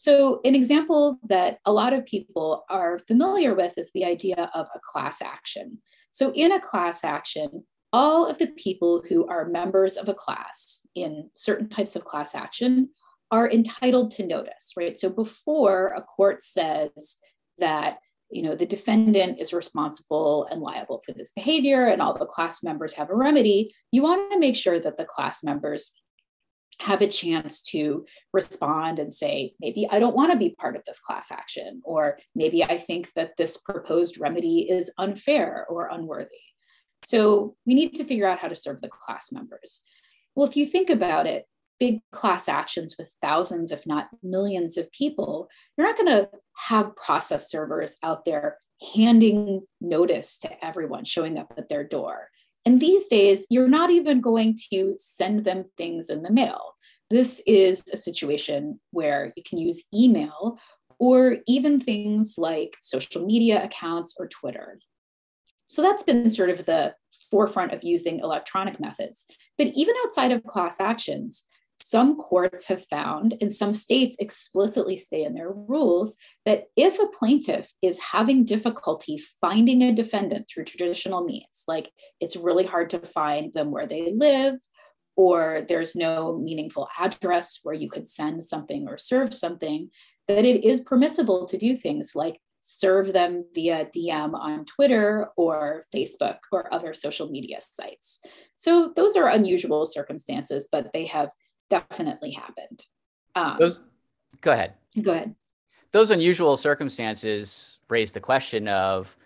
So, 0.00 0.40
an 0.44 0.54
example 0.54 1.18
that 1.24 1.58
a 1.64 1.72
lot 1.72 1.92
of 1.92 2.06
people 2.06 2.64
are 2.70 3.00
familiar 3.00 3.56
with 3.56 3.76
is 3.76 3.90
the 3.90 4.04
idea 4.04 4.48
of 4.54 4.68
a 4.72 4.78
class 4.80 5.20
action. 5.20 5.78
So, 6.12 6.32
in 6.34 6.52
a 6.52 6.60
class 6.60 7.02
action, 7.02 7.64
all 7.92 8.24
of 8.24 8.38
the 8.38 8.46
people 8.46 9.02
who 9.08 9.26
are 9.26 9.48
members 9.48 9.96
of 9.96 10.08
a 10.08 10.14
class 10.14 10.86
in 10.94 11.28
certain 11.34 11.68
types 11.68 11.96
of 11.96 12.04
class 12.04 12.36
action 12.36 12.90
are 13.32 13.50
entitled 13.50 14.12
to 14.12 14.24
notice, 14.24 14.72
right? 14.76 14.96
So 14.96 15.10
before 15.10 15.88
a 15.88 16.02
court 16.02 16.44
says 16.44 17.16
that 17.58 17.98
you 18.30 18.42
know 18.42 18.54
the 18.54 18.66
defendant 18.66 19.40
is 19.40 19.52
responsible 19.52 20.46
and 20.48 20.60
liable 20.60 21.02
for 21.04 21.12
this 21.12 21.32
behavior 21.32 21.88
and 21.88 22.00
all 22.00 22.16
the 22.16 22.24
class 22.24 22.62
members 22.62 22.94
have 22.94 23.10
a 23.10 23.16
remedy, 23.16 23.74
you 23.90 24.02
want 24.02 24.30
to 24.30 24.38
make 24.38 24.54
sure 24.54 24.78
that 24.78 24.96
the 24.96 25.04
class 25.04 25.42
members 25.42 25.90
have 26.80 27.02
a 27.02 27.08
chance 27.08 27.60
to 27.62 28.06
respond 28.32 28.98
and 28.98 29.12
say, 29.12 29.52
maybe 29.60 29.86
I 29.90 29.98
don't 29.98 30.14
want 30.14 30.32
to 30.32 30.38
be 30.38 30.54
part 30.58 30.76
of 30.76 30.82
this 30.86 31.00
class 31.00 31.30
action, 31.30 31.82
or 31.84 32.18
maybe 32.34 32.62
I 32.62 32.78
think 32.78 33.12
that 33.14 33.36
this 33.36 33.56
proposed 33.56 34.18
remedy 34.20 34.68
is 34.70 34.92
unfair 34.98 35.66
or 35.68 35.88
unworthy. 35.88 36.36
So 37.04 37.56
we 37.66 37.74
need 37.74 37.94
to 37.96 38.04
figure 38.04 38.28
out 38.28 38.38
how 38.38 38.48
to 38.48 38.54
serve 38.54 38.80
the 38.80 38.88
class 38.88 39.32
members. 39.32 39.82
Well, 40.34 40.46
if 40.46 40.56
you 40.56 40.66
think 40.66 40.90
about 40.90 41.26
it, 41.26 41.46
big 41.80 42.00
class 42.12 42.48
actions 42.48 42.96
with 42.98 43.12
thousands, 43.22 43.72
if 43.72 43.86
not 43.86 44.08
millions 44.22 44.76
of 44.76 44.90
people, 44.92 45.48
you're 45.76 45.86
not 45.86 45.96
going 45.96 46.08
to 46.08 46.28
have 46.56 46.96
process 46.96 47.50
servers 47.50 47.96
out 48.02 48.24
there 48.24 48.58
handing 48.94 49.62
notice 49.80 50.38
to 50.38 50.64
everyone 50.64 51.04
showing 51.04 51.38
up 51.38 51.52
at 51.56 51.68
their 51.68 51.84
door. 51.84 52.28
And 52.64 52.80
these 52.80 53.06
days, 53.06 53.46
you're 53.50 53.68
not 53.68 53.90
even 53.90 54.20
going 54.20 54.56
to 54.72 54.94
send 54.98 55.44
them 55.44 55.64
things 55.76 56.10
in 56.10 56.22
the 56.22 56.30
mail. 56.30 56.74
This 57.10 57.40
is 57.46 57.84
a 57.92 57.96
situation 57.96 58.78
where 58.90 59.32
you 59.36 59.42
can 59.42 59.58
use 59.58 59.84
email 59.94 60.58
or 60.98 61.38
even 61.46 61.80
things 61.80 62.34
like 62.36 62.76
social 62.80 63.24
media 63.24 63.64
accounts 63.64 64.14
or 64.18 64.28
Twitter. 64.28 64.78
So 65.68 65.82
that's 65.82 66.02
been 66.02 66.30
sort 66.30 66.50
of 66.50 66.66
the 66.66 66.94
forefront 67.30 67.72
of 67.72 67.84
using 67.84 68.20
electronic 68.20 68.80
methods. 68.80 69.26
But 69.56 69.68
even 69.68 69.94
outside 70.04 70.32
of 70.32 70.44
class 70.44 70.80
actions, 70.80 71.44
some 71.80 72.16
courts 72.16 72.66
have 72.66 72.84
found, 72.86 73.36
and 73.40 73.52
some 73.52 73.72
states 73.72 74.16
explicitly 74.18 74.96
say 74.96 75.22
in 75.22 75.34
their 75.34 75.50
rules, 75.50 76.16
that 76.44 76.64
if 76.76 76.98
a 76.98 77.06
plaintiff 77.06 77.70
is 77.82 78.00
having 78.00 78.44
difficulty 78.44 79.18
finding 79.40 79.82
a 79.82 79.94
defendant 79.94 80.48
through 80.48 80.64
traditional 80.64 81.24
means, 81.24 81.64
like 81.68 81.90
it's 82.20 82.36
really 82.36 82.64
hard 82.64 82.90
to 82.90 82.98
find 83.00 83.52
them 83.52 83.70
where 83.70 83.86
they 83.86 84.10
live, 84.10 84.56
or 85.16 85.64
there's 85.68 85.96
no 85.96 86.38
meaningful 86.38 86.88
address 86.98 87.60
where 87.62 87.74
you 87.74 87.90
could 87.90 88.06
send 88.06 88.42
something 88.42 88.86
or 88.88 88.98
serve 88.98 89.34
something, 89.34 89.90
that 90.28 90.44
it 90.44 90.64
is 90.64 90.80
permissible 90.80 91.46
to 91.46 91.58
do 91.58 91.74
things 91.74 92.12
like 92.14 92.40
serve 92.60 93.12
them 93.12 93.44
via 93.54 93.86
DM 93.86 94.34
on 94.34 94.64
Twitter 94.64 95.28
or 95.36 95.84
Facebook 95.94 96.38
or 96.52 96.72
other 96.72 96.92
social 96.92 97.30
media 97.30 97.58
sites. 97.60 98.20
So 98.56 98.92
those 98.94 99.16
are 99.16 99.28
unusual 99.28 99.84
circumstances, 99.84 100.68
but 100.70 100.90
they 100.92 101.06
have 101.06 101.30
definitely 101.70 102.32
happened. 102.32 102.84
Um, 103.34 103.56
those, 103.58 103.80
go 104.40 104.52
ahead. 104.52 104.74
Go 105.00 105.12
ahead. 105.12 105.34
Those 105.92 106.10
unusual 106.10 106.56
circumstances 106.56 107.78
raise 107.88 108.12
the 108.12 108.20
question 108.20 108.68
of 108.68 109.16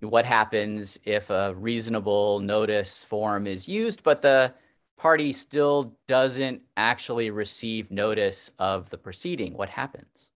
what 0.00 0.24
happens 0.24 0.98
if 1.04 1.28
a 1.30 1.54
reasonable 1.54 2.40
notice 2.40 3.04
form 3.04 3.46
is 3.46 3.68
used, 3.68 4.02
but 4.02 4.22
the 4.22 4.54
party 4.96 5.32
still 5.32 5.94
doesn't 6.06 6.62
actually 6.76 7.30
receive 7.30 7.90
notice 7.90 8.50
of 8.58 8.88
the 8.90 8.98
proceeding. 8.98 9.54
What 9.54 9.68
happens? 9.68 10.30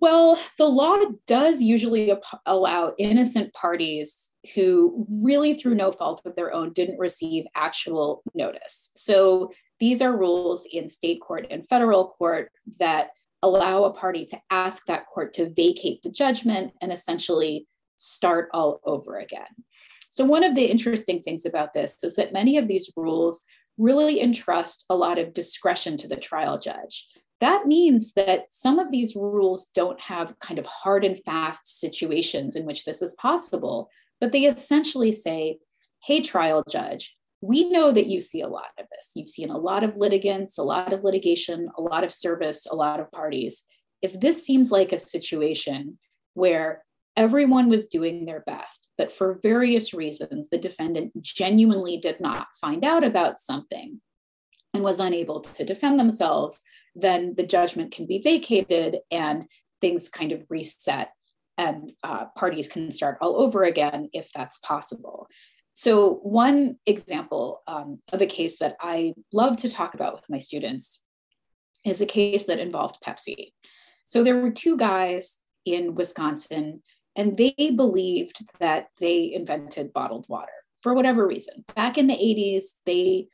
Well, 0.00 0.36
the 0.58 0.68
law 0.68 0.96
does 1.28 1.62
usually 1.62 2.12
allow 2.44 2.92
innocent 2.98 3.54
parties 3.54 4.30
who 4.52 5.06
really, 5.08 5.54
through 5.54 5.76
no 5.76 5.92
fault 5.92 6.22
of 6.24 6.34
their 6.34 6.52
own, 6.52 6.72
didn't 6.72 6.98
receive 6.98 7.44
actual 7.54 8.24
notice. 8.34 8.90
So 8.96 9.52
these 9.82 10.00
are 10.00 10.16
rules 10.16 10.64
in 10.70 10.88
state 10.88 11.20
court 11.20 11.44
and 11.50 11.68
federal 11.68 12.06
court 12.06 12.52
that 12.78 13.08
allow 13.42 13.82
a 13.82 13.92
party 13.92 14.24
to 14.24 14.38
ask 14.48 14.86
that 14.86 15.06
court 15.12 15.32
to 15.32 15.50
vacate 15.50 16.00
the 16.02 16.08
judgment 16.08 16.72
and 16.80 16.92
essentially 16.92 17.66
start 17.96 18.48
all 18.54 18.80
over 18.84 19.18
again. 19.18 19.50
So, 20.08 20.24
one 20.24 20.44
of 20.44 20.54
the 20.54 20.66
interesting 20.66 21.20
things 21.20 21.46
about 21.46 21.72
this 21.72 21.96
is 22.04 22.14
that 22.14 22.32
many 22.32 22.58
of 22.58 22.68
these 22.68 22.92
rules 22.96 23.42
really 23.76 24.20
entrust 24.20 24.84
a 24.88 24.94
lot 24.94 25.18
of 25.18 25.32
discretion 25.32 25.96
to 25.96 26.06
the 26.06 26.14
trial 26.14 26.60
judge. 26.60 27.08
That 27.40 27.66
means 27.66 28.12
that 28.12 28.42
some 28.50 28.78
of 28.78 28.92
these 28.92 29.16
rules 29.16 29.66
don't 29.74 30.00
have 30.00 30.38
kind 30.38 30.60
of 30.60 30.66
hard 30.66 31.04
and 31.04 31.20
fast 31.20 31.80
situations 31.80 32.54
in 32.54 32.66
which 32.66 32.84
this 32.84 33.02
is 33.02 33.14
possible, 33.14 33.90
but 34.20 34.30
they 34.30 34.44
essentially 34.44 35.10
say, 35.10 35.58
hey, 36.04 36.20
trial 36.20 36.62
judge, 36.70 37.16
we 37.42 37.68
know 37.68 37.90
that 37.92 38.06
you 38.06 38.20
see 38.20 38.40
a 38.40 38.48
lot 38.48 38.70
of 38.78 38.86
this. 38.90 39.10
You've 39.14 39.28
seen 39.28 39.50
a 39.50 39.58
lot 39.58 39.82
of 39.82 39.96
litigants, 39.96 40.58
a 40.58 40.62
lot 40.62 40.92
of 40.92 41.02
litigation, 41.02 41.68
a 41.76 41.82
lot 41.82 42.04
of 42.04 42.14
service, 42.14 42.66
a 42.66 42.74
lot 42.74 43.00
of 43.00 43.10
parties. 43.10 43.64
If 44.00 44.18
this 44.18 44.46
seems 44.46 44.70
like 44.70 44.92
a 44.92 44.98
situation 44.98 45.98
where 46.34 46.84
everyone 47.16 47.68
was 47.68 47.86
doing 47.86 48.24
their 48.24 48.44
best, 48.46 48.86
but 48.96 49.10
for 49.10 49.40
various 49.42 49.92
reasons, 49.92 50.48
the 50.48 50.58
defendant 50.58 51.12
genuinely 51.20 51.98
did 51.98 52.20
not 52.20 52.46
find 52.60 52.84
out 52.84 53.02
about 53.02 53.40
something 53.40 54.00
and 54.72 54.84
was 54.84 55.00
unable 55.00 55.40
to 55.40 55.64
defend 55.64 55.98
themselves, 55.98 56.62
then 56.94 57.34
the 57.36 57.46
judgment 57.46 57.92
can 57.92 58.06
be 58.06 58.20
vacated 58.20 58.98
and 59.10 59.44
things 59.80 60.08
kind 60.08 60.30
of 60.30 60.44
reset 60.48 61.10
and 61.58 61.92
uh, 62.02 62.26
parties 62.36 62.68
can 62.68 62.90
start 62.90 63.18
all 63.20 63.42
over 63.42 63.64
again 63.64 64.08
if 64.12 64.30
that's 64.32 64.58
possible. 64.58 65.26
So, 65.74 66.14
one 66.22 66.76
example 66.86 67.62
um, 67.66 68.00
of 68.12 68.20
a 68.20 68.26
case 68.26 68.58
that 68.58 68.76
I 68.80 69.14
love 69.32 69.56
to 69.58 69.70
talk 69.70 69.94
about 69.94 70.14
with 70.14 70.28
my 70.28 70.38
students 70.38 71.02
is 71.84 72.00
a 72.00 72.06
case 72.06 72.44
that 72.44 72.58
involved 72.58 73.02
Pepsi. 73.04 73.52
So, 74.04 74.22
there 74.22 74.40
were 74.40 74.50
two 74.50 74.76
guys 74.76 75.38
in 75.64 75.94
Wisconsin 75.94 76.82
and 77.16 77.36
they 77.36 77.54
believed 77.74 78.42
that 78.60 78.88
they 78.98 79.32
invented 79.32 79.92
bottled 79.92 80.26
water 80.28 80.52
for 80.82 80.94
whatever 80.94 81.26
reason. 81.26 81.64
Back 81.74 81.98
in 81.98 82.06
the 82.06 82.14
80s, 82.14 82.64
they 82.86 83.28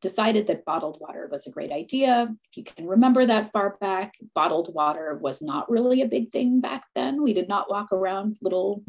decided 0.00 0.46
that 0.46 0.64
bottled 0.64 0.98
water 1.00 1.28
was 1.30 1.46
a 1.46 1.50
great 1.50 1.72
idea. 1.72 2.28
If 2.50 2.56
you 2.56 2.64
can 2.64 2.86
remember 2.86 3.26
that 3.26 3.52
far 3.52 3.76
back, 3.80 4.14
bottled 4.34 4.72
water 4.72 5.18
was 5.20 5.42
not 5.42 5.70
really 5.70 6.02
a 6.02 6.08
big 6.08 6.30
thing 6.30 6.60
back 6.60 6.84
then. 6.94 7.22
We 7.22 7.32
did 7.32 7.48
not 7.48 7.68
walk 7.68 7.90
around 7.92 8.36
little 8.40 8.82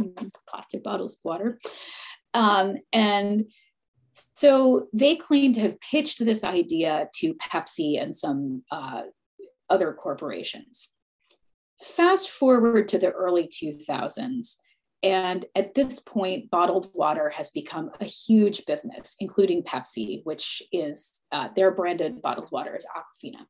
plastic 0.48 0.84
bottles 0.84 1.14
of 1.14 1.20
water. 1.24 1.60
Um, 2.34 2.78
and 2.94 3.46
so 4.36 4.88
they 4.94 5.16
claim 5.16 5.54
to 5.54 5.62
have 5.62 5.80
pitched 5.80 6.24
this 6.24 6.44
idea 6.44 7.10
to 7.16 7.34
Pepsi 7.36 8.02
and 8.02 8.16
some 8.16 8.64
uh, 8.72 9.04
other 9.70 9.94
corporations. 9.94 10.92
Fast 11.82 12.30
forward 12.30 12.90
to 12.90 12.98
the 13.00 13.12
early 13.12 13.48
2000s, 13.48 14.56
and 15.02 15.46
at 15.56 15.74
this 15.74 16.00
point, 16.00 16.50
bottled 16.52 16.90
water 16.94 17.30
has 17.30 17.52
become 17.52 17.92
a 18.02 18.06
huge 18.06 18.66
business, 18.66 19.16
including 19.20 19.64
Pepsi, 19.64 20.22
which 20.26 20.62
is 20.74 21.22
uh, 21.32 21.48
their 21.56 21.72
branded 21.72 22.22
bottled 22.22 22.52
water 22.52 22.76
is 22.76 22.86
Aquafina. 22.86 23.46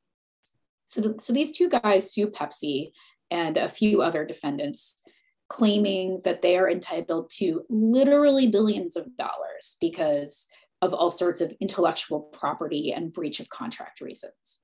So, 0.85 1.01
the, 1.01 1.19
so 1.19 1.33
these 1.33 1.51
two 1.51 1.69
guys 1.69 2.13
sue 2.13 2.27
Pepsi 2.27 2.91
and 3.31 3.57
a 3.57 3.67
few 3.69 4.01
other 4.01 4.25
defendants, 4.25 5.01
claiming 5.49 6.21
that 6.23 6.41
they 6.41 6.57
are 6.57 6.69
entitled 6.69 7.31
to 7.37 7.63
literally 7.69 8.47
billions 8.47 8.95
of 8.95 9.05
dollars 9.17 9.75
because 9.81 10.47
of 10.81 10.93
all 10.93 11.11
sorts 11.11 11.41
of 11.41 11.53
intellectual 11.59 12.21
property 12.21 12.93
and 12.93 13.11
breach 13.11 13.39
of 13.39 13.49
contract 13.49 13.99
reasons. 13.99 14.61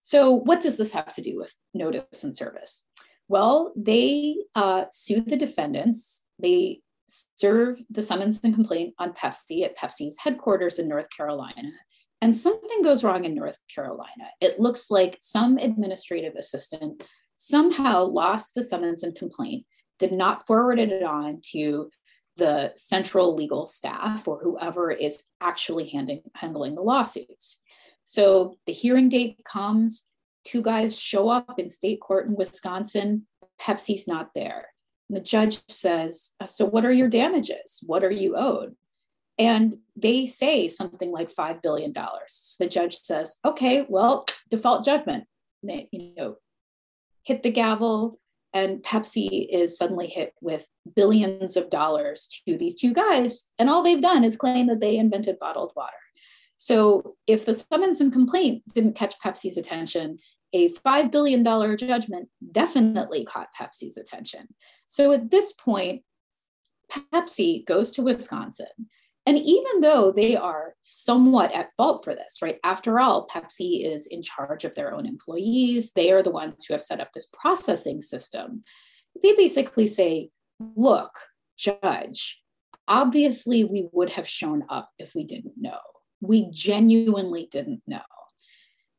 So, 0.00 0.30
what 0.30 0.60
does 0.60 0.76
this 0.76 0.92
have 0.92 1.12
to 1.14 1.22
do 1.22 1.36
with 1.36 1.52
notice 1.74 2.22
and 2.24 2.34
service? 2.34 2.84
Well, 3.28 3.72
they 3.76 4.36
uh, 4.54 4.84
sued 4.92 5.28
the 5.28 5.36
defendants. 5.36 6.22
They 6.38 6.80
serve 7.08 7.80
the 7.90 8.02
summons 8.02 8.40
and 8.44 8.54
complaint 8.54 8.94
on 8.98 9.12
Pepsi 9.12 9.64
at 9.64 9.76
Pepsi's 9.76 10.18
headquarters 10.18 10.78
in 10.78 10.88
North 10.88 11.08
Carolina. 11.10 11.72
And 12.22 12.36
something 12.36 12.82
goes 12.82 13.04
wrong 13.04 13.24
in 13.24 13.34
North 13.34 13.58
Carolina. 13.72 14.30
It 14.40 14.60
looks 14.60 14.90
like 14.90 15.18
some 15.20 15.58
administrative 15.58 16.34
assistant 16.36 17.02
somehow 17.36 18.04
lost 18.04 18.54
the 18.54 18.62
summons 18.62 19.02
and 19.02 19.14
complaint, 19.14 19.66
did 19.98 20.12
not 20.12 20.46
forward 20.46 20.78
it 20.78 21.02
on 21.02 21.40
to 21.52 21.90
the 22.36 22.72
central 22.74 23.34
legal 23.34 23.66
staff 23.66 24.28
or 24.28 24.38
whoever 24.42 24.90
is 24.90 25.24
actually 25.40 25.88
handing, 25.88 26.20
handling 26.34 26.74
the 26.74 26.82
lawsuits. 26.82 27.60
So 28.04 28.56
the 28.66 28.72
hearing 28.72 29.08
date 29.08 29.38
comes, 29.44 30.04
two 30.44 30.62
guys 30.62 30.98
show 30.98 31.28
up 31.28 31.58
in 31.58 31.68
state 31.68 32.00
court 32.00 32.26
in 32.26 32.36
Wisconsin. 32.36 33.26
Pepsi's 33.60 34.06
not 34.06 34.30
there. 34.34 34.66
And 35.08 35.16
the 35.16 35.22
judge 35.22 35.60
says, 35.68 36.32
uh, 36.40 36.46
So, 36.46 36.64
what 36.66 36.84
are 36.84 36.92
your 36.92 37.08
damages? 37.08 37.82
What 37.86 38.04
are 38.04 38.10
you 38.10 38.36
owed? 38.36 38.76
And 39.38 39.78
they 39.96 40.26
say 40.26 40.66
something 40.68 41.10
like 41.10 41.32
$5 41.32 41.62
billion. 41.62 41.92
So 42.26 42.64
the 42.64 42.70
judge 42.70 43.00
says, 43.02 43.36
Okay, 43.44 43.86
well, 43.88 44.26
default 44.50 44.84
judgment. 44.84 45.24
You 45.62 46.14
know, 46.16 46.36
hit 47.22 47.42
the 47.42 47.50
gavel, 47.50 48.18
and 48.56 48.82
Pepsi 48.82 49.46
is 49.50 49.76
suddenly 49.76 50.06
hit 50.06 50.32
with 50.40 50.66
billions 50.94 51.58
of 51.58 51.68
dollars 51.68 52.26
to 52.48 52.56
these 52.56 52.74
two 52.74 52.94
guys. 52.94 53.44
And 53.58 53.68
all 53.68 53.82
they've 53.82 54.00
done 54.00 54.24
is 54.24 54.34
claim 54.34 54.68
that 54.68 54.80
they 54.80 54.96
invented 54.96 55.38
bottled 55.38 55.72
water. 55.76 55.92
So 56.56 57.16
if 57.26 57.44
the 57.44 57.52
summons 57.52 58.00
and 58.00 58.10
complaint 58.10 58.62
didn't 58.74 58.96
catch 58.96 59.14
Pepsi's 59.22 59.58
attention, 59.58 60.16
a 60.54 60.70
$5 60.70 61.12
billion 61.12 61.44
judgment 61.44 62.30
definitely 62.50 63.26
caught 63.26 63.48
Pepsi's 63.60 63.98
attention. 63.98 64.48
So 64.86 65.12
at 65.12 65.30
this 65.30 65.52
point, 65.52 66.00
Pepsi 66.90 67.66
goes 67.66 67.90
to 67.90 68.02
Wisconsin. 68.02 68.68
And 69.26 69.38
even 69.38 69.80
though 69.80 70.12
they 70.12 70.36
are 70.36 70.74
somewhat 70.82 71.52
at 71.52 71.74
fault 71.76 72.04
for 72.04 72.14
this, 72.14 72.38
right? 72.40 72.58
After 72.62 73.00
all, 73.00 73.26
Pepsi 73.26 73.84
is 73.84 74.06
in 74.06 74.22
charge 74.22 74.64
of 74.64 74.74
their 74.76 74.94
own 74.94 75.04
employees. 75.04 75.90
They 75.90 76.12
are 76.12 76.22
the 76.22 76.30
ones 76.30 76.64
who 76.64 76.74
have 76.74 76.82
set 76.82 77.00
up 77.00 77.12
this 77.12 77.28
processing 77.32 78.02
system. 78.02 78.62
They 79.20 79.34
basically 79.34 79.88
say, 79.88 80.30
look, 80.76 81.10
judge, 81.56 82.40
obviously 82.86 83.64
we 83.64 83.88
would 83.92 84.10
have 84.10 84.28
shown 84.28 84.64
up 84.68 84.90
if 84.98 85.12
we 85.14 85.24
didn't 85.24 85.54
know. 85.56 85.80
We 86.20 86.48
genuinely 86.52 87.48
didn't 87.50 87.82
know. 87.88 87.98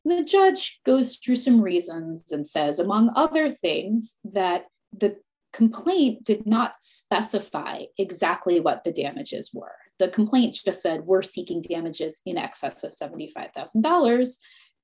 The 0.03 0.23
judge 0.23 0.81
goes 0.85 1.17
through 1.17 1.37
some 1.37 1.61
reasons 1.61 2.31
and 2.31 2.47
says, 2.47 2.79
among 2.79 3.11
other 3.15 3.49
things, 3.49 4.15
that 4.25 4.65
the 4.97 5.15
complaint 5.53 6.23
did 6.23 6.45
not 6.45 6.75
specify 6.77 7.83
exactly 7.97 8.59
what 8.59 8.83
the 8.83 8.91
damages 8.91 9.51
were. 9.53 9.75
The 9.99 10.09
complaint 10.09 10.59
just 10.63 10.81
said, 10.81 11.01
we're 11.01 11.23
seeking 11.23 11.61
damages 11.61 12.21
in 12.25 12.37
excess 12.37 12.83
of 12.83 12.91
$75,000. 12.91 14.37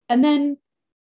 And 0.10 0.24
then, 0.24 0.58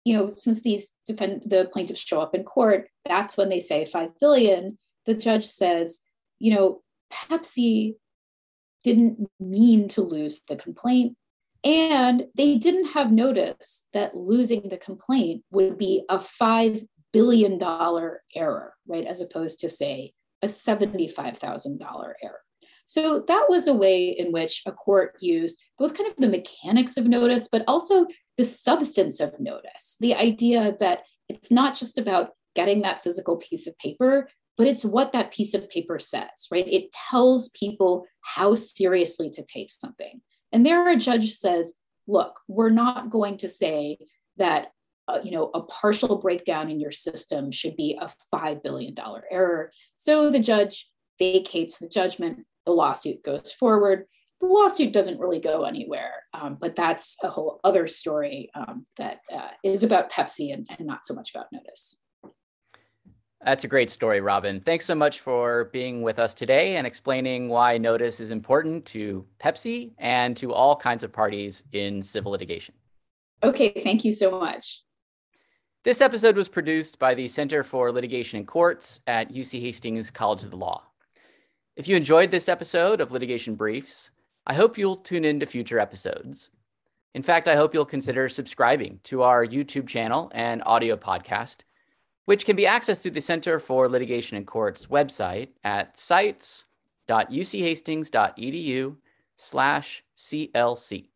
you 0.03 0.17
know, 0.17 0.29
since 0.29 0.61
these 0.61 0.91
defend 1.07 1.43
the 1.45 1.69
plaintiffs 1.71 2.01
show 2.01 2.21
up 2.21 2.35
in 2.35 2.43
court, 2.43 2.89
that's 3.05 3.37
when 3.37 3.49
they 3.49 3.59
say 3.59 3.85
5 3.85 4.09
billion. 4.19 4.77
The 5.05 5.13
judge 5.13 5.45
says, 5.45 5.99
you 6.39 6.53
know, 6.53 6.81
Pepsi 7.11 7.95
didn't 8.83 9.29
mean 9.39 9.87
to 9.89 10.01
lose 10.01 10.41
the 10.49 10.57
complaint. 10.57 11.15
And 11.63 12.25
they 12.35 12.57
didn't 12.57 12.87
have 12.87 13.11
notice 13.11 13.85
that 13.93 14.15
losing 14.15 14.67
the 14.67 14.77
complaint 14.77 15.43
would 15.51 15.77
be 15.77 16.03
a 16.09 16.17
$5 16.17 16.85
billion 17.13 17.57
error, 18.35 18.73
right? 18.85 19.07
As 19.07 19.21
opposed 19.21 19.61
to, 19.61 19.69
say, 19.69 20.11
a 20.41 20.47
$75,000 20.47 22.13
error. 22.21 22.39
So 22.85 23.23
that 23.27 23.45
was 23.49 23.67
a 23.67 23.73
way 23.73 24.09
in 24.09 24.31
which 24.31 24.61
a 24.65 24.71
court 24.71 25.15
used 25.19 25.57
both 25.79 25.97
kind 25.97 26.09
of 26.09 26.15
the 26.17 26.27
mechanics 26.27 26.97
of 26.97 27.05
notice, 27.05 27.47
but 27.51 27.63
also 27.67 28.05
the 28.37 28.43
substance 28.43 29.19
of 29.19 29.39
notice. 29.39 29.97
The 29.99 30.15
idea 30.15 30.75
that 30.79 31.05
it's 31.29 31.51
not 31.51 31.75
just 31.75 31.97
about 31.97 32.31
getting 32.55 32.81
that 32.81 33.03
physical 33.03 33.37
piece 33.37 33.67
of 33.67 33.77
paper, 33.79 34.27
but 34.57 34.67
it's 34.67 34.85
what 34.85 35.13
that 35.13 35.33
piece 35.33 35.53
of 35.53 35.69
paper 35.69 35.97
says, 35.97 36.47
right? 36.51 36.67
It 36.67 36.91
tells 37.09 37.49
people 37.49 38.05
how 38.21 38.53
seriously 38.55 39.29
to 39.31 39.43
take 39.43 39.71
something. 39.71 40.21
And 40.51 40.65
there 40.65 40.87
a 40.89 40.95
judge 40.95 41.33
says, 41.33 41.73
look, 42.05 42.39
we're 42.47 42.69
not 42.69 43.09
going 43.09 43.37
to 43.37 43.49
say 43.49 43.97
that 44.37 44.67
uh, 45.07 45.19
you 45.23 45.31
know 45.31 45.51
a 45.53 45.61
partial 45.63 46.17
breakdown 46.17 46.69
in 46.69 46.79
your 46.79 46.91
system 46.91 47.51
should 47.51 47.75
be 47.75 47.99
a 47.99 48.09
$5 48.33 48.63
billion 48.63 48.95
error. 49.29 49.71
So 49.97 50.31
the 50.31 50.39
judge 50.39 50.89
vacates 51.19 51.77
the 51.77 51.89
judgment, 51.89 52.45
the 52.65 52.71
lawsuit 52.71 53.23
goes 53.23 53.51
forward. 53.51 54.05
The 54.39 54.47
lawsuit 54.47 54.91
doesn't 54.91 55.19
really 55.19 55.39
go 55.39 55.63
anywhere, 55.63 56.23
um, 56.33 56.57
but 56.59 56.75
that's 56.75 57.17
a 57.23 57.29
whole 57.29 57.59
other 57.63 57.87
story 57.87 58.49
um, 58.55 58.85
that 58.97 59.19
uh, 59.33 59.49
is 59.63 59.83
about 59.83 60.11
Pepsi 60.11 60.53
and, 60.53 60.67
and 60.77 60.87
not 60.87 61.05
so 61.05 61.13
much 61.13 61.33
about 61.33 61.45
notice. 61.51 61.97
That's 63.45 63.65
a 63.65 63.67
great 63.67 63.89
story, 63.89 64.21
Robin. 64.21 64.61
Thanks 64.61 64.85
so 64.85 64.95
much 64.95 65.19
for 65.19 65.65
being 65.65 66.01
with 66.01 66.17
us 66.17 66.33
today 66.33 66.77
and 66.77 66.87
explaining 66.87 67.49
why 67.49 67.77
notice 67.77 68.21
is 68.21 68.31
important 68.31 68.85
to 68.87 69.25
Pepsi 69.39 69.91
and 69.97 70.35
to 70.37 70.53
all 70.53 70.75
kinds 70.75 71.03
of 71.03 71.11
parties 71.11 71.63
in 71.73 72.03
civil 72.03 72.31
litigation. 72.31 72.73
Okay, 73.43 73.73
thank 73.83 74.05
you 74.05 74.13
so 74.13 74.39
much. 74.39 74.81
This 75.83 75.99
episode 75.99 76.37
was 76.37 76.47
produced 76.47 76.97
by 76.97 77.13
the 77.13 77.27
Center 77.27 77.61
for 77.61 77.91
Litigation 77.91 78.37
and 78.37 78.47
Courts 78.47 79.01
at 79.05 79.33
UC 79.33 79.59
Hastings 79.59 80.09
College 80.09 80.43
of 80.45 80.51
the 80.51 80.55
Law. 80.55 80.83
If 81.75 81.87
you 81.87 81.95
enjoyed 81.95 82.31
this 82.31 82.49
episode 82.49 83.01
of 83.01 83.11
Litigation 83.11 83.55
Briefs, 83.55 84.11
I 84.45 84.53
hope 84.53 84.77
you'll 84.77 84.97
tune 84.97 85.25
in 85.25 85.39
to 85.39 85.45
future 85.45 85.79
episodes. 85.79 86.49
In 87.13 87.23
fact, 87.23 87.47
I 87.47 87.55
hope 87.55 87.73
you'll 87.73 87.85
consider 87.85 88.29
subscribing 88.29 88.99
to 89.05 89.23
our 89.23 89.45
YouTube 89.45 89.87
channel 89.87 90.31
and 90.33 90.61
audio 90.65 90.95
podcast 90.95 91.57
which 92.25 92.45
can 92.45 92.55
be 92.55 92.65
accessed 92.65 93.01
through 93.01 93.11
the 93.11 93.21
Center 93.21 93.59
for 93.59 93.89
Litigation 93.89 94.37
and 94.37 94.47
Courts 94.47 94.85
website 94.87 95.49
at 95.63 95.95
sites.uchastings.edu 95.97 98.95
slash 99.35 100.03
CLC. 100.15 101.09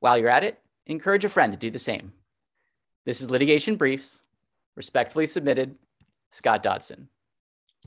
While 0.00 0.18
you're 0.18 0.28
at 0.28 0.44
it, 0.44 0.60
encourage 0.86 1.24
a 1.24 1.30
friend 1.30 1.52
to 1.52 1.58
do 1.58 1.70
the 1.70 1.78
same. 1.78 2.12
This 3.04 3.20
is 3.20 3.30
Litigation 3.30 3.76
Briefs, 3.76 4.20
respectfully 4.74 5.26
submitted, 5.26 5.76
Scott 6.30 6.60
Dodson. 6.62 7.08